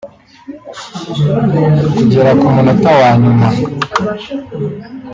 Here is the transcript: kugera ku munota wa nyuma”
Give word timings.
kugera 1.95 2.31
ku 2.39 2.47
munota 2.55 2.91
wa 2.99 3.09
nyuma” 3.21 3.47